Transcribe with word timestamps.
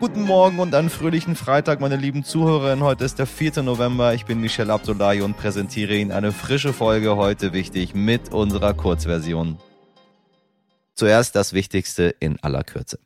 Guten 0.00 0.22
Morgen 0.22 0.60
und 0.60 0.76
einen 0.76 0.90
fröhlichen 0.90 1.34
Freitag, 1.34 1.80
meine 1.80 1.96
lieben 1.96 2.22
Zuhörerinnen. 2.22 2.84
Heute 2.84 3.04
ist 3.04 3.18
der 3.18 3.26
4. 3.26 3.64
November. 3.64 4.14
Ich 4.14 4.26
bin 4.26 4.40
Michel 4.40 4.70
Abdullahi 4.70 5.22
und 5.22 5.36
präsentiere 5.36 5.96
Ihnen 5.96 6.12
eine 6.12 6.30
frische 6.30 6.72
Folge 6.72 7.16
heute 7.16 7.52
wichtig 7.52 7.96
mit 7.96 8.32
unserer 8.32 8.74
Kurzversion. 8.74 9.58
Zuerst 10.94 11.34
das 11.34 11.52
Wichtigste 11.52 12.14
in 12.20 12.38
aller 12.42 12.62
Kürze. 12.62 13.00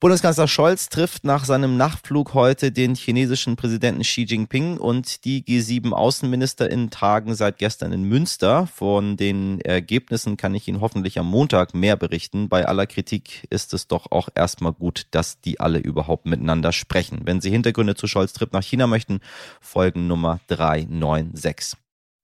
Bundeskanzler 0.00 0.46
Scholz 0.46 0.90
trifft 0.90 1.24
nach 1.24 1.44
seinem 1.44 1.76
Nachtflug 1.76 2.32
heute 2.32 2.70
den 2.70 2.94
chinesischen 2.94 3.56
Präsidenten 3.56 4.02
Xi 4.02 4.22
Jinping 4.22 4.76
und 4.76 5.24
die 5.24 5.42
G7-AußenministerInnen 5.42 6.90
tagen 6.90 7.34
seit 7.34 7.58
gestern 7.58 7.90
in 7.90 8.04
Münster. 8.04 8.68
Von 8.68 9.16
den 9.16 9.60
Ergebnissen 9.60 10.36
kann 10.36 10.54
ich 10.54 10.68
Ihnen 10.68 10.80
hoffentlich 10.80 11.18
am 11.18 11.26
Montag 11.26 11.74
mehr 11.74 11.96
berichten. 11.96 12.48
Bei 12.48 12.64
aller 12.68 12.86
Kritik 12.86 13.48
ist 13.50 13.74
es 13.74 13.88
doch 13.88 14.12
auch 14.12 14.28
erstmal 14.36 14.72
gut, 14.72 15.08
dass 15.10 15.40
die 15.40 15.58
alle 15.58 15.80
überhaupt 15.80 16.26
miteinander 16.26 16.70
sprechen. 16.70 17.22
Wenn 17.24 17.40
Sie 17.40 17.50
Hintergründe 17.50 17.96
zu 17.96 18.06
Scholz 18.06 18.32
Trip 18.32 18.52
nach 18.52 18.62
China 18.62 18.86
möchten, 18.86 19.18
folgen 19.60 20.06
Nummer 20.06 20.38
396. 20.46 21.76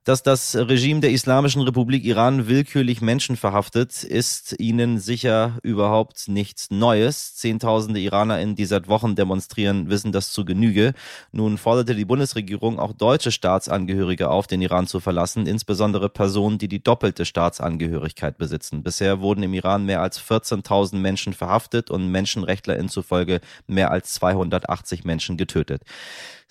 Dass 0.05 0.23
das 0.23 0.55
Regime 0.55 1.01
der 1.01 1.13
Islamischen 1.13 1.63
Republik 1.63 2.05
Iran 2.05 2.47
willkürlich 2.47 3.01
Menschen 3.01 3.39
verhaftet, 3.39 4.05
ist 4.05 4.55
ihnen 4.61 4.99
sicher 4.99 5.57
überhaupt 5.63 6.29
nichts 6.29 6.71
Neues. 6.71 7.37
Zehntausende 7.37 8.01
IranerInnen, 8.01 8.55
die 8.55 8.67
seit 8.67 8.89
Wochen 8.89 9.15
demonstrieren, 9.15 9.89
wissen 9.89 10.13
das 10.13 10.31
zu 10.31 10.45
Genüge. 10.45 10.93
Nun 11.33 11.57
forderte 11.57 11.95
die 11.95 12.05
Bundesregierung 12.05 12.79
auch 12.79 12.93
deutsche 12.93 13.33
Staatsangehörige 13.33 14.29
auf, 14.29 14.47
den 14.47 14.61
Iran 14.61 14.87
zu 14.87 15.01
verlassen, 15.01 15.47
insbesondere 15.47 16.11
Personen, 16.11 16.59
die 16.59 16.69
die 16.69 16.85
doppelte 16.85 17.25
Staatsangehörigkeit 17.25 18.37
besitzen. 18.37 18.83
Bisher 18.83 19.23
wurden 19.23 19.43
im 19.43 19.55
Iran 19.55 19.87
mehr 19.87 20.03
als 20.03 20.21
14.000 20.21 20.97
Menschen 20.97 21.33
verhaftet 21.33 21.91
und 21.91 22.11
MenschenrechtlerInnen 22.11 22.91
zufolge 22.91 23.41
mehr 23.67 23.91
als 23.91 24.13
280 24.13 25.05
Menschen 25.05 25.39
getötet. 25.39 25.81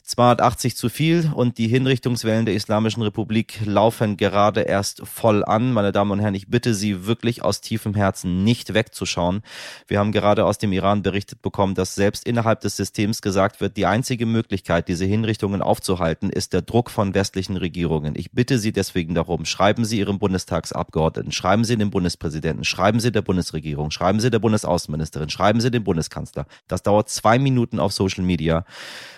280 0.05 0.75
zu 0.75 0.89
viel 0.89 1.31
und 1.33 1.57
die 1.57 1.69
Hinrichtungswellen 1.69 2.45
der 2.45 2.55
Islamischen 2.55 3.01
Republik 3.03 3.61
laufen 3.63 4.17
gerade 4.17 4.61
erst 4.61 5.07
voll 5.07 5.45
an. 5.45 5.71
Meine 5.71 5.93
Damen 5.93 6.11
und 6.11 6.19
Herren, 6.19 6.35
ich 6.35 6.49
bitte 6.49 6.73
Sie 6.73 7.05
wirklich 7.05 7.41
aus 7.41 7.61
tiefem 7.61 7.95
Herzen 7.95 8.43
nicht 8.43 8.73
wegzuschauen. 8.73 9.43
Wir 9.87 9.99
haben 9.99 10.11
gerade 10.11 10.43
aus 10.43 10.57
dem 10.57 10.73
Iran 10.73 11.03
berichtet 11.03 11.41
bekommen, 11.41 11.73
dass 11.73 11.95
selbst 11.95 12.27
innerhalb 12.27 12.59
des 12.59 12.75
Systems 12.75 13.21
gesagt 13.21 13.61
wird, 13.61 13.77
die 13.77 13.85
einzige 13.85 14.25
Möglichkeit, 14.25 14.89
diese 14.89 15.05
Hinrichtungen 15.05 15.61
aufzuhalten, 15.61 16.29
ist 16.29 16.51
der 16.51 16.63
Druck 16.63 16.89
von 16.89 17.13
westlichen 17.13 17.55
Regierungen. 17.55 18.15
Ich 18.17 18.33
bitte 18.33 18.59
Sie 18.59 18.73
deswegen 18.73 19.15
darum, 19.15 19.45
schreiben 19.45 19.85
Sie 19.85 19.99
Ihrem 19.99 20.19
Bundestagsabgeordneten, 20.19 21.31
schreiben 21.31 21.63
Sie 21.63 21.77
dem 21.77 21.91
Bundespräsidenten, 21.91 22.65
schreiben 22.65 22.99
Sie 22.99 23.13
der 23.13 23.21
Bundesregierung, 23.21 23.89
schreiben 23.89 24.19
Sie 24.19 24.29
der 24.29 24.39
Bundesaußenministerin, 24.39 25.29
schreiben 25.29 25.61
Sie 25.61 25.71
dem 25.71 25.85
Bundeskanzler. 25.85 26.45
Das 26.67 26.83
dauert 26.83 27.07
zwei 27.07 27.39
Minuten 27.39 27.79
auf 27.79 27.93
Social 27.93 28.25
Media 28.25 28.65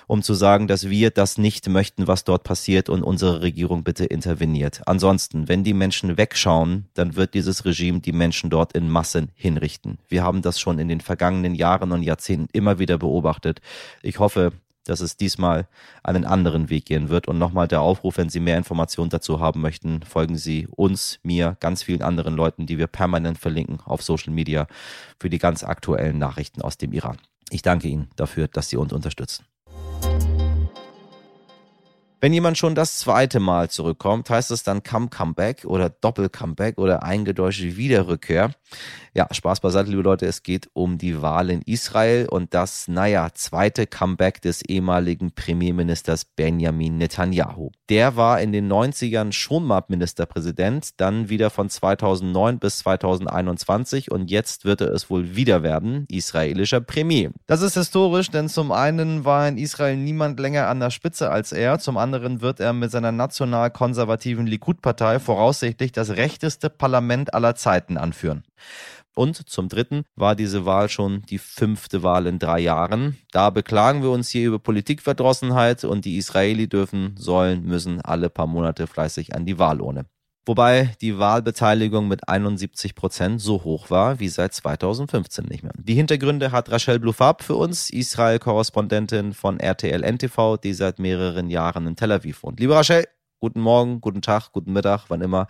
um 0.07 0.21
zu 0.21 0.33
sagen, 0.33 0.67
dass 0.67 0.74
wir 0.83 1.11
das 1.11 1.37
nicht 1.37 1.67
möchten, 1.67 2.07
was 2.07 2.23
dort 2.23 2.43
passiert 2.43 2.89
und 2.89 3.03
unsere 3.03 3.41
Regierung 3.41 3.83
bitte 3.83 4.05
interveniert. 4.05 4.81
Ansonsten, 4.85 5.47
wenn 5.47 5.63
die 5.63 5.73
Menschen 5.73 6.17
wegschauen, 6.17 6.85
dann 6.93 7.15
wird 7.15 7.33
dieses 7.33 7.65
Regime 7.65 7.99
die 7.99 8.11
Menschen 8.11 8.49
dort 8.49 8.73
in 8.73 8.89
Massen 8.89 9.31
hinrichten. 9.35 9.99
Wir 10.07 10.23
haben 10.23 10.41
das 10.41 10.59
schon 10.59 10.79
in 10.79 10.87
den 10.87 11.01
vergangenen 11.01 11.55
Jahren 11.55 11.91
und 11.91 12.03
Jahrzehnten 12.03 12.47
immer 12.53 12.79
wieder 12.79 12.97
beobachtet. 12.97 13.61
Ich 14.01 14.19
hoffe, 14.19 14.51
dass 14.85 15.01
es 15.01 15.17
diesmal 15.17 15.67
einen 16.03 16.25
anderen 16.25 16.69
Weg 16.69 16.85
gehen 16.85 17.09
wird. 17.09 17.27
Und 17.27 17.37
nochmal 17.37 17.67
der 17.67 17.81
Aufruf, 17.81 18.17
wenn 18.17 18.29
Sie 18.29 18.39
mehr 18.39 18.57
Informationen 18.57 19.09
dazu 19.09 19.39
haben 19.39 19.61
möchten, 19.61 20.03
folgen 20.03 20.37
Sie 20.37 20.67
uns, 20.71 21.19
mir, 21.23 21.57
ganz 21.59 21.83
vielen 21.83 22.01
anderen 22.01 22.35
Leuten, 22.35 22.65
die 22.65 22.77
wir 22.77 22.87
permanent 22.87 23.37
verlinken 23.37 23.79
auf 23.81 24.03
Social 24.03 24.31
Media 24.31 24.67
für 25.19 25.29
die 25.29 25.39
ganz 25.39 25.63
aktuellen 25.63 26.17
Nachrichten 26.17 26.61
aus 26.61 26.77
dem 26.77 26.93
Iran. 26.93 27.17
Ich 27.49 27.61
danke 27.61 27.87
Ihnen 27.87 28.09
dafür, 28.15 28.47
dass 28.47 28.69
Sie 28.69 28.77
uns 28.77 28.93
unterstützen. 28.93 29.45
Wenn 32.25 32.33
jemand 32.33 32.57
schon 32.57 32.73
das 32.73 32.97
zweite 32.97 33.39
Mal 33.39 33.69
zurückkommt, 33.69 34.31
heißt 34.31 34.49
es 34.49 34.63
dann 34.63 34.81
Come 34.81 35.09
Comeback 35.09 35.63
oder 35.63 35.91
Doppel 35.91 36.27
Comeback 36.27 36.79
oder 36.79 37.03
eingedeutschte 37.03 37.77
Wiederrückkehr. 37.77 38.49
Ja, 39.13 39.27
Spaß 39.31 39.59
beiseite, 39.59 39.91
liebe 39.91 40.01
Leute, 40.01 40.25
es 40.25 40.41
geht 40.41 40.67
um 40.73 40.97
die 40.97 41.21
Wahl 41.21 41.51
in 41.51 41.61
Israel 41.61 42.27
und 42.27 42.55
das, 42.55 42.87
naja, 42.87 43.29
zweite 43.35 43.85
Comeback 43.85 44.41
des 44.41 44.63
ehemaligen 44.63 45.33
Premierministers 45.33 46.25
Benjamin 46.25 46.97
Netanyahu. 46.97 47.69
Der 47.89 48.17
war 48.17 48.41
in 48.41 48.51
den 48.51 48.73
90ern 48.73 49.31
schon 49.31 49.63
mal 49.63 49.83
Ministerpräsident, 49.87 50.99
dann 50.99 51.29
wieder 51.29 51.51
von 51.51 51.69
2009 51.69 52.57
bis 52.57 52.79
2021 52.79 54.11
und 54.11 54.31
jetzt 54.31 54.65
wird 54.65 54.81
er 54.81 54.91
es 54.91 55.11
wohl 55.11 55.35
wieder 55.35 55.61
werden, 55.61 56.07
israelischer 56.09 56.81
Premier. 56.81 57.29
Das 57.45 57.61
ist 57.61 57.75
historisch, 57.75 58.31
denn 58.31 58.49
zum 58.49 58.71
einen 58.71 59.25
war 59.25 59.47
in 59.47 59.59
Israel 59.59 59.95
niemand 59.95 60.39
länger 60.39 60.67
an 60.67 60.79
der 60.79 60.89
Spitze 60.89 61.29
als 61.29 61.51
er, 61.51 61.77
zum 61.77 61.97
anderen 61.97 62.14
wird 62.41 62.59
er 62.59 62.73
mit 62.73 62.91
seiner 62.91 63.11
national-konservativen 63.11 64.47
Likud-Partei 64.47 65.19
voraussichtlich 65.19 65.91
das 65.91 66.11
rechteste 66.11 66.69
Parlament 66.69 67.33
aller 67.33 67.55
Zeiten 67.55 67.97
anführen. 67.97 68.43
Und 69.15 69.49
zum 69.49 69.69
Dritten 69.69 70.03
war 70.15 70.35
diese 70.35 70.65
Wahl 70.65 70.89
schon 70.89 71.21
die 71.29 71.37
fünfte 71.37 72.03
Wahl 72.03 72.27
in 72.27 72.37
drei 72.37 72.59
Jahren. 72.59 73.17
Da 73.31 73.49
beklagen 73.49 74.03
wir 74.03 74.09
uns 74.09 74.29
hier 74.29 74.47
über 74.47 74.59
Politikverdrossenheit 74.59 75.85
und 75.85 76.03
die 76.03 76.17
Israeli 76.17 76.67
dürfen, 76.67 77.15
sollen, 77.17 77.63
müssen 77.63 78.01
alle 78.01 78.29
paar 78.29 78.47
Monate 78.47 78.87
fleißig 78.87 79.33
an 79.33 79.45
die 79.45 79.57
Wahlurne. 79.57 80.05
Wobei 80.45 80.91
die 81.01 81.17
Wahlbeteiligung 81.17 82.07
mit 82.07 82.29
71 82.29 82.93
Prozent 82.93 83.41
so 83.41 83.63
hoch 83.63 83.89
war 83.89 84.19
wie 84.19 84.29
seit 84.29 84.53
2015 84.53 85.45
nicht 85.45 85.63
mehr. 85.63 85.73
Die 85.77 85.95
Hintergründe 85.95 86.51
hat 86.51 86.69
Rachel 86.69 86.99
Blufab 86.99 87.43
für 87.43 87.55
uns, 87.55 87.89
Israel-Korrespondentin 87.89 89.33
von 89.33 89.59
RTL 89.59 90.03
NTV, 90.03 90.57
die 90.57 90.73
seit 90.73 90.99
mehreren 90.99 91.49
Jahren 91.49 91.87
in 91.87 91.95
Tel 91.95 92.11
Aviv 92.11 92.43
wohnt. 92.43 92.59
Liebe 92.59 92.75
Rachel, 92.75 93.05
Guten 93.41 93.59
Morgen, 93.59 94.01
guten 94.01 94.21
Tag, 94.21 94.53
guten 94.53 94.73
Mittag, 94.73 95.05
wann 95.09 95.21
immer. 95.21 95.47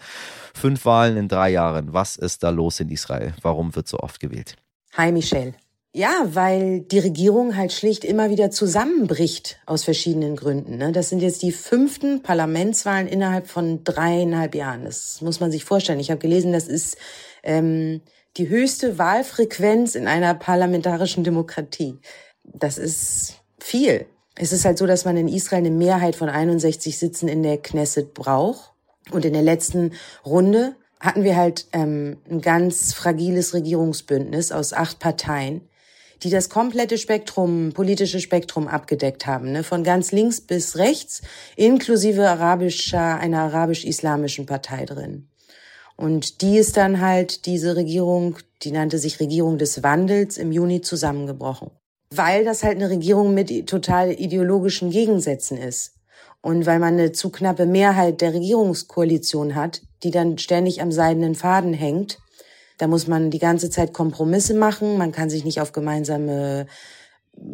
Fünf 0.54 0.86
Wahlen 0.86 1.18
in 1.18 1.28
drei 1.28 1.52
Jahren. 1.52 1.94
Was 1.94 2.18
ist 2.18 2.44
da 2.44 2.50
los 2.50 2.80
in 2.80 2.90
Israel? 2.90 3.34
Warum 3.42 3.76
wird 3.76 3.88
so 3.88 4.00
oft 4.00 4.20
gewählt? 4.20 4.58
Hi, 4.98 5.12
Michelle. 5.12 5.54
Ja, 5.98 6.28
weil 6.34 6.82
die 6.82 7.00
Regierung 7.00 7.56
halt 7.56 7.72
schlicht 7.72 8.04
immer 8.04 8.30
wieder 8.30 8.52
zusammenbricht 8.52 9.62
aus 9.66 9.86
verschiedenen 9.86 10.36
Gründen. 10.36 10.76
Ne? 10.76 10.92
Das 10.92 11.08
sind 11.08 11.22
jetzt 11.22 11.42
die 11.42 11.54
fünften 11.54 12.22
Parlamentswahlen 12.22 13.08
innerhalb 13.08 13.48
von 13.48 13.86
dreieinhalb 13.86 14.56
Jahren. 14.56 14.84
Das 14.84 15.22
muss 15.22 15.40
man 15.40 15.54
sich 15.54 15.64
vorstellen. 15.64 16.02
Ich 16.02 16.12
habe 16.12 16.20
gelesen, 16.20 16.52
das 16.52 16.68
ist 16.68 16.98
ähm, 17.44 18.02
die 18.36 18.50
höchste 18.50 18.98
Wahlfrequenz 18.98 19.96
in 19.96 20.06
einer 20.06 20.34
parlamentarischen 20.34 21.24
Demokratie. 21.24 21.98
Das 22.44 22.78
ist 22.78 23.36
viel. 23.58 24.06
Es 24.36 24.52
ist 24.52 24.66
halt 24.66 24.78
so, 24.78 24.88
dass 24.88 25.06
man 25.06 25.16
in 25.16 25.30
Israel 25.30 25.60
eine 25.60 25.72
Mehrheit 25.72 26.18
von 26.18 26.28
61 26.28 26.98
Sitzen 26.98 27.30
in 27.30 27.42
der 27.42 27.58
Knesset 27.58 28.14
braucht. 28.14 28.74
Und 29.12 29.24
in 29.24 29.32
der 29.32 29.44
letzten 29.44 29.94
Runde 30.26 30.76
hatten 31.00 31.24
wir 31.24 31.38
halt 31.38 31.68
ähm, 31.72 32.18
ein 32.30 32.42
ganz 32.42 32.92
fragiles 32.92 33.54
Regierungsbündnis 33.54 34.52
aus 34.52 34.74
acht 34.74 35.00
Parteien, 35.00 35.62
die 36.24 36.30
das 36.30 36.50
komplette 36.50 36.98
Spektrum, 36.98 37.72
politische 37.74 38.20
Spektrum 38.20 38.68
abgedeckt 38.68 39.26
haben, 39.28 39.52
ne? 39.52 39.64
von 39.64 39.84
ganz 39.84 40.12
links 40.12 40.42
bis 40.42 40.78
rechts, 40.78 41.22
inklusive 41.56 42.28
arabischer, 42.28 43.18
einer 43.18 43.42
arabisch-islamischen 43.42 44.46
Partei 44.46 44.86
drin. 44.86 45.28
Und 45.96 46.42
die 46.42 46.58
ist 46.58 46.78
dann 46.78 47.00
halt 47.00 47.46
diese 47.46 47.76
Regierung, 47.76 48.38
die 48.64 48.72
nannte 48.72 48.98
sich 48.98 49.20
Regierung 49.20 49.58
des 49.58 49.82
Wandels, 49.84 50.38
im 50.38 50.52
Juni 50.52 50.82
zusammengebrochen 50.82 51.72
weil 52.18 52.46
das 52.46 52.64
halt 52.64 52.76
eine 52.78 52.90
Regierung 52.90 53.34
mit 53.34 53.68
total 53.68 54.12
ideologischen 54.12 54.90
Gegensätzen 54.90 55.58
ist. 55.58 55.94
Und 56.42 56.66
weil 56.66 56.80
man 56.80 56.94
eine 56.94 57.12
zu 57.12 57.32
knappe 57.32 57.66
Mehrheit 57.66 58.22
der 58.22 58.34
Regierungskoalition 58.34 59.56
hat, 59.56 59.82
die 60.04 60.12
dann 60.12 60.38
ständig 60.38 60.82
am 60.82 60.92
seidenen 60.92 61.34
Faden 61.34 61.74
hängt, 61.74 62.20
da 62.78 62.88
muss 62.88 63.08
man 63.08 63.32
die 63.32 63.40
ganze 63.40 63.70
Zeit 63.70 63.94
Kompromisse 63.94 64.54
machen, 64.54 64.98
man 64.98 65.12
kann 65.12 65.30
sich 65.30 65.46
nicht 65.46 65.62
auf 65.62 65.72
gemeinsame 65.72 66.68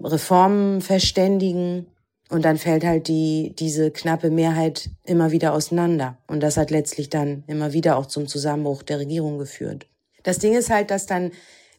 Reformen 0.04 0.82
verständigen 0.82 1.88
und 2.30 2.46
dann 2.46 2.58
fällt 2.58 2.84
halt 2.84 3.08
die, 3.08 3.54
diese 3.58 3.92
knappe 3.92 4.30
Mehrheit 4.30 4.90
immer 5.04 5.32
wieder 5.32 5.54
auseinander. 5.54 6.18
Und 6.28 6.42
das 6.42 6.58
hat 6.58 6.72
letztlich 6.72 7.10
dann 7.10 7.44
immer 7.48 7.74
wieder 7.74 7.98
auch 7.98 8.06
zum 8.06 8.28
Zusammenbruch 8.28 8.84
der 8.84 9.00
Regierung 9.00 9.38
geführt. 9.38 9.88
Das 10.24 10.40
Ding 10.40 10.54
ist 10.54 10.70
halt, 10.70 10.92
dass 10.92 11.06
dann 11.06 11.32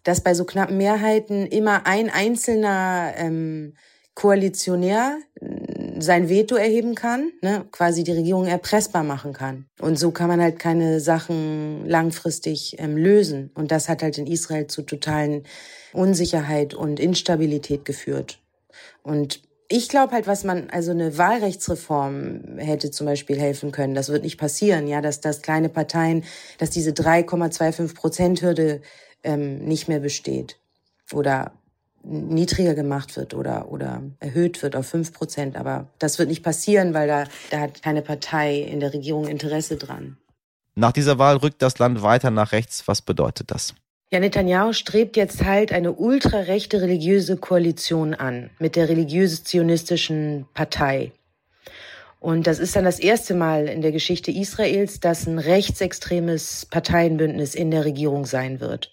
dass 0.04 0.20
bei 0.20 0.34
so 0.34 0.44
knappen 0.44 0.76
Mehrheiten 0.76 1.46
immer 1.46 1.86
ein 1.86 2.10
einzelner 2.10 3.12
ähm, 3.16 3.74
Koalitionär 4.14 5.18
sein 6.02 6.28
Veto 6.28 6.56
erheben 6.56 6.94
kann, 6.94 7.32
ne, 7.42 7.64
quasi 7.70 8.04
die 8.04 8.12
Regierung 8.12 8.46
erpressbar 8.46 9.04
machen 9.04 9.32
kann. 9.32 9.66
Und 9.80 9.98
so 9.98 10.10
kann 10.10 10.28
man 10.28 10.40
halt 10.40 10.58
keine 10.58 11.00
Sachen 11.00 11.86
langfristig 11.86 12.76
ähm, 12.78 12.96
lösen. 12.96 13.50
Und 13.54 13.70
das 13.70 13.88
hat 13.88 14.02
halt 14.02 14.18
in 14.18 14.26
Israel 14.26 14.66
zu 14.66 14.82
totalen 14.82 15.44
Unsicherheit 15.92 16.74
und 16.74 17.00
Instabilität 17.00 17.84
geführt. 17.84 18.38
Und 19.02 19.42
ich 19.68 19.88
glaube 19.88 20.12
halt, 20.12 20.26
was 20.26 20.44
man, 20.44 20.68
also 20.70 20.90
eine 20.90 21.16
Wahlrechtsreform 21.16 22.58
hätte 22.58 22.90
zum 22.90 23.06
Beispiel 23.06 23.38
helfen 23.38 23.72
können. 23.72 23.94
Das 23.94 24.10
wird 24.10 24.22
nicht 24.22 24.38
passieren, 24.38 24.86
ja, 24.86 25.00
dass 25.00 25.20
das 25.20 25.40
kleine 25.40 25.70
Parteien, 25.70 26.24
dass 26.58 26.70
diese 26.70 26.90
3,25 26.90 27.94
Prozent 27.94 28.42
Hürde 28.42 28.82
ähm, 29.24 29.64
nicht 29.64 29.88
mehr 29.88 30.00
besteht 30.00 30.58
oder 31.12 31.52
niedriger 32.04 32.74
gemacht 32.74 33.16
wird 33.16 33.34
oder, 33.34 33.70
oder 33.70 34.02
erhöht 34.20 34.62
wird 34.62 34.76
auf 34.76 34.86
fünf 34.86 35.12
Prozent. 35.12 35.56
Aber 35.56 35.86
das 35.98 36.18
wird 36.18 36.28
nicht 36.28 36.42
passieren, 36.42 36.94
weil 36.94 37.08
da, 37.08 37.24
da 37.50 37.60
hat 37.60 37.82
keine 37.82 38.02
Partei 38.02 38.58
in 38.58 38.80
der 38.80 38.92
Regierung 38.92 39.26
Interesse 39.26 39.76
dran. 39.76 40.16
Nach 40.74 40.92
dieser 40.92 41.18
Wahl 41.18 41.36
rückt 41.36 41.62
das 41.62 41.78
Land 41.78 42.02
weiter 42.02 42.30
nach 42.30 42.52
rechts. 42.52 42.88
Was 42.88 43.02
bedeutet 43.02 43.50
das? 43.50 43.74
Ja, 44.10 44.20
Netanyahu 44.20 44.74
strebt 44.74 45.16
jetzt 45.16 45.42
halt 45.44 45.72
eine 45.72 45.92
ultrarechte 45.92 46.82
religiöse 46.82 47.38
Koalition 47.38 48.14
an 48.14 48.50
mit 48.58 48.76
der 48.76 48.88
religiös-zionistischen 48.88 50.46
Partei. 50.52 51.12
Und 52.20 52.46
das 52.46 52.58
ist 52.58 52.76
dann 52.76 52.84
das 52.84 53.00
erste 53.00 53.34
Mal 53.34 53.68
in 53.68 53.82
der 53.82 53.90
Geschichte 53.90 54.30
Israels, 54.30 55.00
dass 55.00 55.26
ein 55.26 55.38
rechtsextremes 55.38 56.66
Parteienbündnis 56.66 57.54
in 57.54 57.70
der 57.70 57.84
Regierung 57.84 58.26
sein 58.26 58.60
wird. 58.60 58.92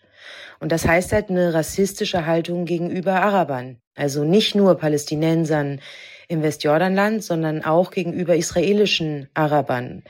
Und 0.59 0.71
das 0.71 0.85
heißt 0.85 1.11
halt 1.13 1.29
eine 1.29 1.53
rassistische 1.53 2.25
Haltung 2.25 2.65
gegenüber 2.65 3.21
Arabern. 3.21 3.77
Also 3.95 4.23
nicht 4.23 4.55
nur 4.55 4.75
Palästinensern 4.75 5.81
im 6.27 6.43
Westjordanland, 6.43 7.23
sondern 7.23 7.63
auch 7.63 7.91
gegenüber 7.91 8.35
israelischen 8.35 9.29
Arabern, 9.33 10.03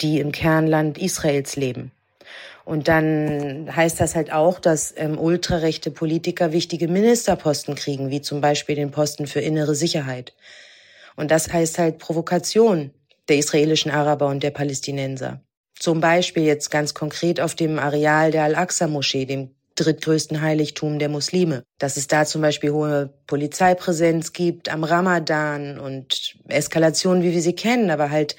die 0.00 0.20
im 0.20 0.32
Kernland 0.32 0.98
Israels 0.98 1.56
leben. 1.56 1.92
Und 2.64 2.88
dann 2.88 3.68
heißt 3.74 4.00
das 4.00 4.16
halt 4.16 4.32
auch, 4.32 4.58
dass 4.58 4.92
ähm, 4.96 5.18
ultrarechte 5.18 5.92
Politiker 5.92 6.50
wichtige 6.50 6.88
Ministerposten 6.88 7.76
kriegen, 7.76 8.10
wie 8.10 8.20
zum 8.20 8.40
Beispiel 8.40 8.74
den 8.74 8.90
Posten 8.90 9.28
für 9.28 9.40
innere 9.40 9.76
Sicherheit. 9.76 10.34
Und 11.14 11.30
das 11.30 11.52
heißt 11.52 11.78
halt 11.78 11.98
Provokation 11.98 12.90
der 13.28 13.38
israelischen 13.38 13.92
Araber 13.92 14.26
und 14.26 14.42
der 14.42 14.50
Palästinenser. 14.50 15.40
Zum 15.78 16.00
Beispiel 16.00 16.42
jetzt 16.42 16.70
ganz 16.70 16.94
konkret 16.94 17.40
auf 17.40 17.54
dem 17.54 17.78
Areal 17.78 18.32
der 18.32 18.44
Al-Aqsa-Moschee, 18.44 19.26
dem 19.26 19.50
drittgrößten 19.76 20.40
Heiligtum 20.40 20.98
der 20.98 21.08
Muslime. 21.08 21.62
Dass 21.78 21.96
es 21.96 22.08
da 22.08 22.24
zum 22.24 22.42
Beispiel 22.42 22.72
hohe 22.72 23.10
Polizeipräsenz 23.26 24.32
gibt 24.32 24.68
am 24.68 24.84
Ramadan 24.84 25.78
und 25.78 26.36
Eskalationen, 26.48 27.22
wie 27.22 27.32
wir 27.32 27.42
sie 27.42 27.54
kennen, 27.54 27.90
aber 27.90 28.10
halt 28.10 28.36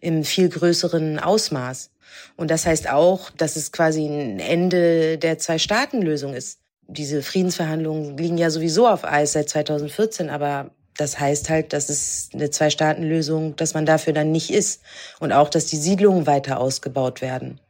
im 0.00 0.24
viel 0.24 0.48
größeren 0.48 1.18
Ausmaß. 1.18 1.90
Und 2.36 2.50
das 2.50 2.66
heißt 2.66 2.88
auch, 2.90 3.30
dass 3.30 3.56
es 3.56 3.72
quasi 3.72 4.06
ein 4.06 4.38
Ende 4.38 5.18
der 5.18 5.38
Zwei-Staaten-Lösung 5.38 6.34
ist. 6.34 6.60
Diese 6.86 7.22
Friedensverhandlungen 7.22 8.16
liegen 8.16 8.38
ja 8.38 8.50
sowieso 8.50 8.86
auf 8.86 9.04
Eis 9.04 9.32
seit 9.32 9.48
2014, 9.48 10.28
aber 10.28 10.70
das 10.96 11.18
heißt 11.18 11.50
halt, 11.50 11.72
dass 11.72 11.88
es 11.88 12.28
eine 12.32 12.50
Zwei-Staaten-Lösung, 12.50 13.56
dass 13.56 13.74
man 13.74 13.86
dafür 13.86 14.12
dann 14.12 14.30
nicht 14.30 14.52
ist. 14.52 14.82
Und 15.18 15.32
auch, 15.32 15.48
dass 15.48 15.66
die 15.66 15.76
Siedlungen 15.76 16.26
weiter 16.26 16.60
ausgebaut 16.60 17.20
werden. 17.20 17.60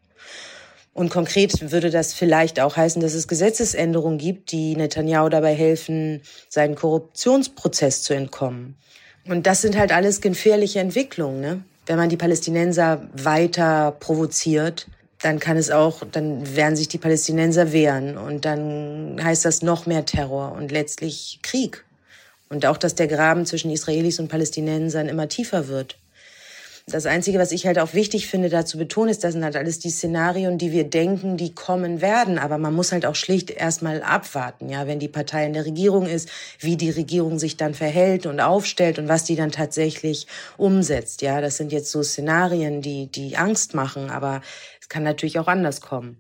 Und 0.95 1.11
konkret 1.11 1.73
würde 1.73 1.91
das 1.91 2.15
vielleicht 2.15 2.61
auch 2.61 2.77
heißen, 2.77 3.03
dass 3.03 3.15
es 3.15 3.27
Gesetzesänderungen 3.27 4.17
gibt, 4.17 4.53
die 4.53 4.77
Netanyahu 4.77 5.29
dabei 5.29 5.53
helfen, 5.53 6.23
seinen 6.49 6.77
Korruptionsprozess 6.77 8.03
zu 8.03 8.15
entkommen. 8.15 8.77
Und 9.27 9.47
das 9.47 9.61
sind 9.61 9.77
halt 9.77 9.93
alles 9.93 10.21
gefährliche 10.21 10.79
Entwicklungen. 10.79 11.41
Ne? 11.41 11.65
Wenn 11.87 11.97
man 11.97 12.11
die 12.11 12.17
Palästinenser 12.17 13.09
weiter 13.13 13.97
provoziert, 13.99 14.87
dann 15.21 15.41
kann 15.41 15.57
es 15.57 15.71
auch, 15.71 16.03
dann 16.13 16.55
werden 16.55 16.77
sich 16.77 16.89
die 16.89 16.99
Palästinenser 16.99 17.73
wehren. 17.73 18.17
Und 18.17 18.45
dann 18.45 19.19
heißt 19.21 19.45
das 19.45 19.63
noch 19.63 19.87
mehr 19.87 20.05
Terror 20.05 20.53
und 20.53 20.71
letztlich 20.71 21.41
Krieg. 21.43 21.85
Und 22.51 22.67
auch, 22.67 22.77
dass 22.77 22.95
der 22.95 23.09
Graben 23.09 23.47
zwischen 23.47 23.71
Israelis 23.71 24.21
und 24.21 24.29
Palästinensern 24.29 25.09
immer 25.09 25.29
tiefer 25.29 25.67
wird. 25.67 25.99
Das 26.87 27.07
Einzige, 27.07 27.39
was 27.39 27.51
ich 27.51 27.67
halt 27.67 27.79
auch 27.79 27.95
wichtig 27.95 28.27
finde, 28.27 28.51
da 28.51 28.67
zu 28.67 28.77
betonen, 28.77 29.09
ist, 29.09 29.25
das 29.25 29.33
sind 29.33 29.43
halt 29.43 29.57
alles 29.57 29.79
die 29.79 29.89
Szenarien, 29.89 30.59
die 30.59 30.71
wir 30.71 30.85
denken, 30.85 31.39
die 31.39 31.55
kommen 31.55 32.03
werden. 32.03 32.39
Aber 32.39 32.59
man 32.59 32.75
muss 32.75 32.93
halt 32.93 33.07
auch 33.07 33.15
schlicht 33.15 33.51
erstmal 33.51 34.03
abwarten, 34.03 34.69
ja, 34.69 34.87
wenn 34.87 34.99
die 34.99 35.09
Partei 35.09 35.47
in 35.47 35.55
der 35.55 35.65
Regierung 35.65 36.07
ist, 36.07 36.29
wie 36.59 36.77
die 36.77 36.91
Regierung 36.91 37.39
sich 37.39 37.57
dann 37.57 37.73
verhält 37.73 38.27
und 38.27 38.39
aufstellt 38.39 38.99
und 38.99 39.09
was 39.09 39.25
die 39.25 39.35
dann 39.35 39.51
tatsächlich 39.51 40.27
umsetzt. 40.59 41.23
Ja, 41.23 41.41
das 41.41 41.57
sind 41.57 41.73
jetzt 41.73 41.91
so 41.91 42.03
Szenarien, 42.03 42.83
die, 42.83 43.07
die 43.07 43.39
Angst 43.39 43.73
machen, 43.73 44.11
aber 44.11 44.43
es 44.79 44.91
kann 44.91 45.05
natürlich 45.05 45.39
auch 45.39 45.49
anders 45.49 45.81
kommen. 45.81 46.19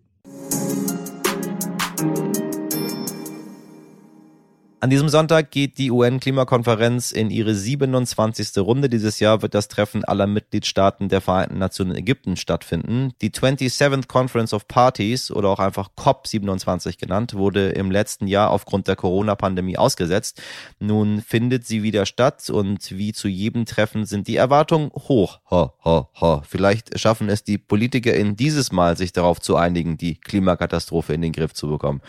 An 4.84 4.90
diesem 4.90 5.08
Sonntag 5.08 5.50
geht 5.50 5.78
die 5.78 5.90
UN-Klimakonferenz 5.90 7.10
in 7.10 7.30
ihre 7.30 7.54
27. 7.54 8.58
Runde. 8.58 8.90
Dieses 8.90 9.18
Jahr 9.18 9.40
wird 9.40 9.54
das 9.54 9.68
Treffen 9.68 10.04
aller 10.04 10.26
Mitgliedstaaten 10.26 11.08
der 11.08 11.22
Vereinten 11.22 11.56
Nationen 11.56 11.92
in 11.92 11.96
Ägypten 11.96 12.36
stattfinden. 12.36 13.14
Die 13.22 13.30
27th 13.30 14.08
Conference 14.08 14.52
of 14.52 14.68
Parties 14.68 15.30
oder 15.30 15.48
auch 15.48 15.58
einfach 15.58 15.88
COP27 15.96 16.98
genannt, 16.98 17.32
wurde 17.32 17.70
im 17.70 17.90
letzten 17.90 18.26
Jahr 18.26 18.50
aufgrund 18.50 18.86
der 18.86 18.96
Corona-Pandemie 18.96 19.78
ausgesetzt. 19.78 20.42
Nun 20.80 21.22
findet 21.22 21.66
sie 21.66 21.82
wieder 21.82 22.04
statt 22.04 22.50
und 22.50 22.90
wie 22.90 23.14
zu 23.14 23.26
jedem 23.26 23.64
Treffen 23.64 24.04
sind 24.04 24.28
die 24.28 24.36
Erwartungen 24.36 24.90
hoch. 24.90 25.40
Ho, 25.50 25.72
ho, 25.82 26.08
ho. 26.20 26.42
Vielleicht 26.46 27.00
schaffen 27.00 27.30
es 27.30 27.42
die 27.42 27.56
Politiker 27.56 28.12
in 28.12 28.36
dieses 28.36 28.70
Mal, 28.70 28.98
sich 28.98 29.14
darauf 29.14 29.40
zu 29.40 29.56
einigen, 29.56 29.96
die 29.96 30.16
Klimakatastrophe 30.16 31.14
in 31.14 31.22
den 31.22 31.32
Griff 31.32 31.54
zu 31.54 31.68
bekommen. 31.68 32.02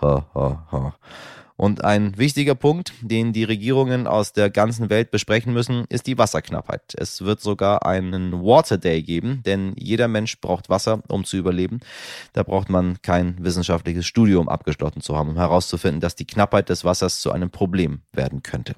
Ho, 0.00 0.24
ho, 0.34 0.58
ho. 0.72 0.92
Und 1.60 1.82
ein 1.82 2.16
wichtiger 2.16 2.54
Punkt, 2.54 2.92
den 3.00 3.32
die 3.32 3.42
Regierungen 3.42 4.06
aus 4.06 4.32
der 4.32 4.48
ganzen 4.48 4.90
Welt 4.90 5.10
besprechen 5.10 5.52
müssen, 5.52 5.86
ist 5.88 6.06
die 6.06 6.16
Wasserknappheit. 6.16 6.94
Es 6.96 7.22
wird 7.22 7.40
sogar 7.40 7.84
einen 7.84 8.32
Water 8.32 8.78
Day 8.78 9.02
geben, 9.02 9.42
denn 9.44 9.74
jeder 9.76 10.06
Mensch 10.06 10.40
braucht 10.40 10.68
Wasser, 10.68 11.02
um 11.08 11.24
zu 11.24 11.36
überleben. 11.36 11.80
Da 12.32 12.44
braucht 12.44 12.70
man 12.70 13.02
kein 13.02 13.42
wissenschaftliches 13.44 14.06
Studium 14.06 14.48
abgeschlossen 14.48 15.00
zu 15.00 15.16
haben, 15.16 15.30
um 15.30 15.36
herauszufinden, 15.36 16.00
dass 16.00 16.14
die 16.14 16.28
Knappheit 16.28 16.68
des 16.68 16.84
Wassers 16.84 17.20
zu 17.20 17.32
einem 17.32 17.50
Problem 17.50 18.02
werden 18.12 18.44
könnte. 18.44 18.76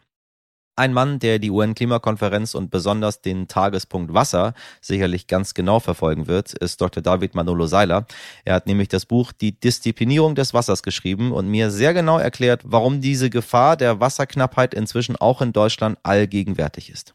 Ein 0.80 0.94
Mann, 0.94 1.18
der 1.18 1.38
die 1.38 1.50
UN-Klimakonferenz 1.50 2.54
und 2.54 2.70
besonders 2.70 3.20
den 3.20 3.48
Tagespunkt 3.48 4.14
Wasser 4.14 4.54
sicherlich 4.80 5.26
ganz 5.26 5.52
genau 5.52 5.78
verfolgen 5.78 6.26
wird, 6.26 6.54
ist 6.54 6.80
Dr. 6.80 7.02
David 7.02 7.34
Manolo 7.34 7.66
Seiler. 7.66 8.06
Er 8.46 8.54
hat 8.54 8.66
nämlich 8.66 8.88
das 8.88 9.04
Buch 9.04 9.32
Die 9.32 9.60
Disziplinierung 9.60 10.34
des 10.36 10.54
Wassers 10.54 10.82
geschrieben 10.82 11.32
und 11.32 11.48
mir 11.48 11.70
sehr 11.70 11.92
genau 11.92 12.16
erklärt, 12.16 12.62
warum 12.64 13.02
diese 13.02 13.28
Gefahr 13.28 13.76
der 13.76 14.00
Wasserknappheit 14.00 14.72
inzwischen 14.72 15.16
auch 15.16 15.42
in 15.42 15.52
Deutschland 15.52 15.98
allgegenwärtig 16.02 16.88
ist. 16.88 17.12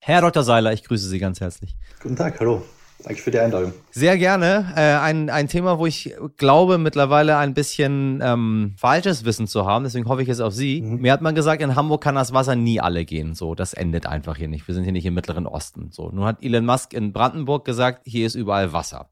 Herr 0.00 0.20
Dr. 0.20 0.42
Seiler, 0.42 0.72
ich 0.72 0.82
grüße 0.82 1.06
Sie 1.06 1.20
ganz 1.20 1.40
herzlich. 1.40 1.76
Guten 2.02 2.16
Tag, 2.16 2.40
hallo. 2.40 2.64
Danke 3.04 3.22
für 3.22 3.30
die 3.30 3.38
Einladung. 3.38 3.72
Sehr 3.92 4.18
gerne. 4.18 4.72
Äh, 4.74 4.80
ein, 4.80 5.30
ein 5.30 5.46
Thema, 5.46 5.78
wo 5.78 5.86
ich 5.86 6.16
glaube, 6.36 6.78
mittlerweile 6.78 7.36
ein 7.36 7.54
bisschen 7.54 8.20
ähm, 8.24 8.74
falsches 8.76 9.24
Wissen 9.24 9.46
zu 9.46 9.66
haben. 9.66 9.84
Deswegen 9.84 10.08
hoffe 10.08 10.22
ich 10.22 10.28
jetzt 10.28 10.40
auf 10.40 10.52
Sie. 10.52 10.82
Mhm. 10.82 11.00
Mir 11.00 11.12
hat 11.12 11.22
man 11.22 11.36
gesagt, 11.36 11.62
in 11.62 11.76
Hamburg 11.76 12.02
kann 12.02 12.16
das 12.16 12.32
Wasser 12.32 12.56
nie 12.56 12.80
alle 12.80 13.04
gehen. 13.04 13.34
So, 13.34 13.54
das 13.54 13.72
endet 13.72 14.06
einfach 14.06 14.36
hier 14.36 14.48
nicht. 14.48 14.66
Wir 14.66 14.74
sind 14.74 14.82
hier 14.82 14.92
nicht 14.92 15.06
im 15.06 15.14
Mittleren 15.14 15.46
Osten. 15.46 15.90
So, 15.92 16.10
nun 16.10 16.24
hat 16.24 16.42
Elon 16.42 16.66
Musk 16.66 16.92
in 16.92 17.12
Brandenburg 17.12 17.64
gesagt, 17.64 18.02
hier 18.04 18.26
ist 18.26 18.34
überall 18.34 18.72
Wasser. 18.72 19.10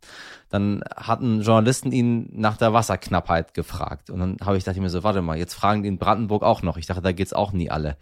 Dann 0.51 0.83
hatten 0.97 1.43
Journalisten 1.43 1.93
ihn 1.93 2.29
nach 2.33 2.57
der 2.57 2.73
Wasserknappheit 2.73 3.55
gefragt. 3.55 4.11
Und 4.11 4.19
dann 4.19 4.37
habe 4.45 4.57
ich 4.57 4.65
dachte 4.65 4.81
mir 4.81 4.91
so, 4.91 5.05
warte 5.05 5.23
mal, 5.23 5.39
jetzt 5.39 5.55
fragen 5.55 5.85
die 5.85 5.89
in 5.89 5.99
Brandenburg 5.99 6.43
auch 6.43 6.63
noch. 6.63 6.77
Ich 6.77 6.87
dachte, 6.87 7.03
da 7.03 7.13
geht's 7.13 7.33
auch 7.33 7.53
nie 7.53 7.71
alle. 7.71 7.99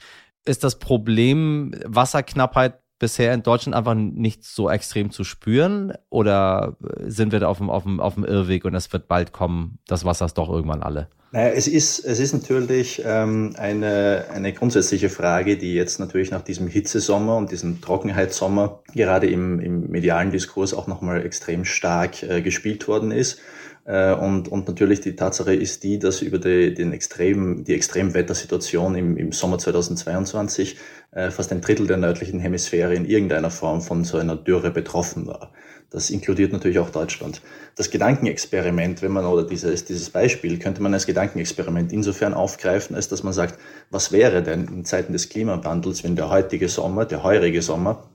Ist 0.46 0.64
das 0.64 0.78
Problem 0.78 1.74
Wasserknappheit 1.84 2.83
bisher 2.98 3.34
in 3.34 3.42
Deutschland 3.42 3.74
einfach 3.74 3.94
nicht 3.94 4.44
so 4.44 4.70
extrem 4.70 5.10
zu 5.10 5.24
spüren? 5.24 5.92
Oder 6.10 6.76
sind 7.06 7.32
wir 7.32 7.40
da 7.40 7.48
auf 7.48 7.58
dem, 7.58 7.70
auf 7.70 7.84
dem, 7.84 8.00
auf 8.00 8.14
dem 8.14 8.24
Irrweg 8.24 8.64
und 8.64 8.74
es 8.74 8.92
wird 8.92 9.08
bald 9.08 9.32
kommen, 9.32 9.78
das 9.86 10.04
Wasser 10.04 10.26
ist 10.26 10.38
doch 10.38 10.48
irgendwann 10.48 10.82
alle? 10.82 11.08
Naja, 11.34 11.48
es 11.48 11.66
ist, 11.66 11.98
es 12.04 12.20
ist 12.20 12.32
natürlich 12.32 13.02
ähm, 13.04 13.54
eine, 13.58 14.26
eine 14.32 14.52
grundsätzliche 14.52 15.08
Frage, 15.08 15.56
die 15.56 15.74
jetzt 15.74 15.98
natürlich 15.98 16.30
nach 16.30 16.42
diesem 16.42 16.68
Hitzesommer 16.68 17.36
und 17.36 17.50
diesem 17.50 17.80
Trockenheitssommer 17.80 18.82
gerade 18.94 19.26
im, 19.26 19.58
im 19.58 19.90
medialen 19.90 20.30
Diskurs 20.30 20.72
auch 20.72 20.86
nochmal 20.86 21.26
extrem 21.26 21.64
stark 21.64 22.22
äh, 22.22 22.40
gespielt 22.40 22.86
worden 22.86 23.10
ist. 23.10 23.40
Äh, 23.84 24.14
und, 24.14 24.48
und 24.48 24.68
natürlich 24.68 25.00
die 25.00 25.16
Tatsache 25.16 25.54
ist 25.54 25.82
die, 25.82 25.98
dass 25.98 26.22
über 26.22 26.38
die, 26.38 26.72
den 26.72 26.92
extremen, 26.92 27.64
die 27.64 27.74
Extremwettersituation 27.74 28.94
im, 28.94 29.16
im 29.16 29.32
Sommer 29.32 29.58
2022 29.58 30.76
äh, 31.14 31.30
fast 31.30 31.52
ein 31.52 31.60
Drittel 31.60 31.86
der 31.86 31.96
nördlichen 31.96 32.40
Hemisphäre 32.40 32.94
in 32.94 33.04
irgendeiner 33.04 33.50
Form 33.50 33.80
von 33.80 34.04
so 34.04 34.18
einer 34.18 34.36
Dürre 34.36 34.70
betroffen 34.70 35.26
war. 35.26 35.52
Das 35.90 36.10
inkludiert 36.10 36.52
natürlich 36.52 36.80
auch 36.80 36.90
Deutschland. 36.90 37.40
Das 37.76 37.90
Gedankenexperiment, 37.90 39.00
wenn 39.00 39.12
man, 39.12 39.24
oder 39.24 39.44
dieses, 39.44 39.84
dieses 39.84 40.10
Beispiel, 40.10 40.58
könnte 40.58 40.82
man 40.82 40.92
als 40.92 41.06
Gedankenexperiment 41.06 41.92
insofern 41.92 42.34
aufgreifen, 42.34 42.96
als 42.96 43.08
dass 43.08 43.22
man 43.22 43.32
sagt, 43.32 43.60
was 43.90 44.10
wäre 44.10 44.42
denn 44.42 44.66
in 44.66 44.84
Zeiten 44.84 45.12
des 45.12 45.28
Klimawandels, 45.28 46.02
wenn 46.02 46.16
der 46.16 46.30
heutige 46.30 46.68
Sommer, 46.68 47.04
der 47.04 47.22
heurige 47.22 47.62
Sommer, 47.62 48.10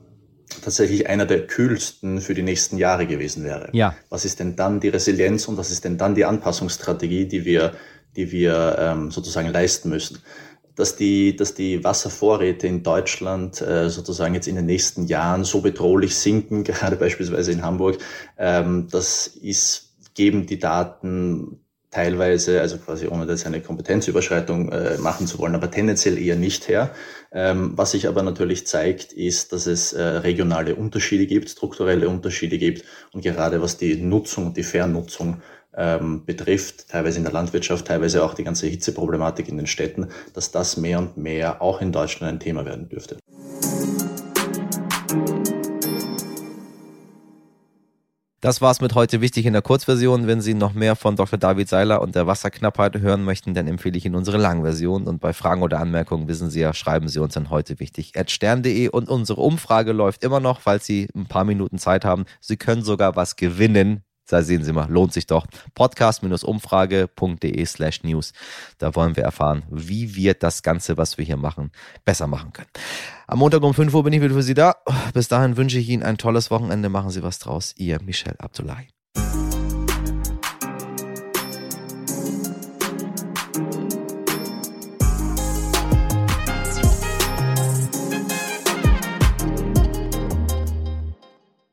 tatsächlich 0.62 1.08
einer 1.08 1.24
der 1.24 1.46
kühlsten 1.46 2.20
für 2.20 2.34
die 2.34 2.42
nächsten 2.42 2.76
Jahre 2.76 3.06
gewesen 3.06 3.44
wäre. 3.44 3.70
Ja. 3.72 3.94
Was 4.10 4.24
ist 4.24 4.40
denn 4.40 4.56
dann 4.56 4.80
die 4.80 4.88
Resilienz 4.88 5.48
und 5.48 5.56
was 5.56 5.70
ist 5.70 5.84
denn 5.84 5.96
dann 5.96 6.14
die 6.14 6.24
Anpassungsstrategie, 6.24 7.26
die 7.26 7.44
wir, 7.44 7.72
die 8.16 8.30
wir 8.30 8.76
ähm, 8.78 9.10
sozusagen 9.10 9.48
leisten 9.48 9.88
müssen? 9.88 10.18
Dass 10.76 10.96
die, 10.96 11.36
dass 11.36 11.54
die 11.54 11.82
Wasservorräte 11.84 12.66
in 12.66 12.82
Deutschland 12.82 13.60
äh, 13.60 13.90
sozusagen 13.90 14.34
jetzt 14.34 14.48
in 14.48 14.56
den 14.56 14.66
nächsten 14.66 15.06
Jahren 15.06 15.44
so 15.44 15.60
bedrohlich 15.60 16.14
sinken, 16.14 16.64
gerade 16.64 16.96
beispielsweise 16.96 17.52
in 17.52 17.62
Hamburg, 17.62 17.98
ähm, 18.38 18.88
das 18.90 19.26
ist, 19.26 19.94
geben 20.14 20.46
die 20.46 20.58
Daten 20.58 21.60
teilweise, 21.90 22.60
also 22.60 22.78
quasi 22.78 23.08
ohne 23.08 23.26
das 23.26 23.46
eine 23.46 23.60
Kompetenzüberschreitung 23.60 24.70
äh, 24.70 24.98
machen 24.98 25.26
zu 25.26 25.38
wollen, 25.38 25.54
aber 25.54 25.70
tendenziell 25.70 26.18
eher 26.18 26.36
nicht 26.36 26.68
her. 26.68 26.94
Ähm, 27.32 27.72
was 27.74 27.92
sich 27.92 28.06
aber 28.06 28.22
natürlich 28.22 28.66
zeigt, 28.66 29.12
ist, 29.12 29.52
dass 29.52 29.66
es 29.66 29.92
äh, 29.92 30.02
regionale 30.02 30.76
Unterschiede 30.76 31.26
gibt, 31.26 31.50
strukturelle 31.50 32.08
Unterschiede 32.08 32.58
gibt 32.58 32.84
und 33.12 33.22
gerade 33.22 33.60
was 33.60 33.76
die 33.76 33.96
Nutzung 33.96 34.46
und 34.46 34.56
die 34.56 34.62
Vernutzung 34.62 35.42
ähm, 35.76 36.24
betrifft, 36.24 36.88
teilweise 36.88 37.18
in 37.18 37.24
der 37.24 37.32
Landwirtschaft, 37.32 37.86
teilweise 37.86 38.24
auch 38.24 38.34
die 38.34 38.44
ganze 38.44 38.66
Hitzeproblematik 38.66 39.48
in 39.48 39.56
den 39.56 39.66
Städten, 39.66 40.08
dass 40.34 40.50
das 40.50 40.76
mehr 40.76 40.98
und 40.98 41.16
mehr 41.16 41.62
auch 41.62 41.80
in 41.80 41.92
Deutschland 41.92 42.34
ein 42.34 42.40
Thema 42.40 42.64
werden 42.64 42.88
dürfte. 42.88 43.18
Das 48.42 48.62
war's 48.62 48.80
mit 48.80 48.94
heute 48.94 49.20
wichtig 49.20 49.44
in 49.44 49.52
der 49.52 49.60
Kurzversion. 49.60 50.26
Wenn 50.26 50.40
Sie 50.40 50.54
noch 50.54 50.72
mehr 50.72 50.96
von 50.96 51.14
Dr. 51.14 51.38
David 51.38 51.68
Seiler 51.68 52.00
und 52.00 52.14
der 52.14 52.26
Wasserknappheit 52.26 52.96
hören 52.96 53.22
möchten, 53.22 53.52
dann 53.52 53.66
empfehle 53.66 53.98
ich 53.98 54.06
Ihnen 54.06 54.14
unsere 54.14 54.38
Langversion. 54.38 55.06
Und 55.06 55.20
bei 55.20 55.34
Fragen 55.34 55.60
oder 55.60 55.78
Anmerkungen 55.78 56.26
wissen 56.26 56.48
Sie 56.48 56.60
ja, 56.60 56.72
schreiben 56.72 57.08
Sie 57.08 57.18
uns 57.18 57.36
an 57.36 57.50
heute 57.50 57.78
wichtig 57.80 58.18
at 58.18 58.30
stern.de 58.30 58.88
und 58.88 59.10
unsere 59.10 59.42
Umfrage 59.42 59.92
läuft 59.92 60.24
immer 60.24 60.40
noch, 60.40 60.62
falls 60.62 60.86
Sie 60.86 61.08
ein 61.14 61.26
paar 61.26 61.44
Minuten 61.44 61.76
Zeit 61.76 62.06
haben. 62.06 62.24
Sie 62.40 62.56
können 62.56 62.82
sogar 62.82 63.14
was 63.14 63.36
gewinnen. 63.36 64.04
Da 64.30 64.42
sehen 64.42 64.62
Sie 64.62 64.72
mal, 64.72 64.88
lohnt 64.88 65.12
sich 65.12 65.26
doch. 65.26 65.46
Podcast-umfrage.de 65.74 67.64
slash 67.66 68.04
news. 68.04 68.32
Da 68.78 68.94
wollen 68.94 69.16
wir 69.16 69.24
erfahren, 69.24 69.64
wie 69.70 70.14
wir 70.14 70.34
das 70.34 70.62
Ganze, 70.62 70.96
was 70.96 71.18
wir 71.18 71.24
hier 71.24 71.36
machen, 71.36 71.72
besser 72.04 72.28
machen 72.28 72.52
können. 72.52 72.70
Am 73.26 73.40
Montag 73.40 73.62
um 73.62 73.74
5 73.74 73.92
Uhr 73.92 74.04
bin 74.04 74.12
ich 74.12 74.22
wieder 74.22 74.34
für 74.34 74.42
Sie 74.42 74.54
da. 74.54 74.76
Bis 75.14 75.26
dahin 75.28 75.56
wünsche 75.56 75.78
ich 75.78 75.88
Ihnen 75.88 76.04
ein 76.04 76.16
tolles 76.16 76.50
Wochenende. 76.50 76.88
Machen 76.88 77.10
Sie 77.10 77.24
was 77.24 77.40
draus. 77.40 77.74
Ihr 77.76 78.00
Michel 78.02 78.36
Abdullahi. 78.38 78.88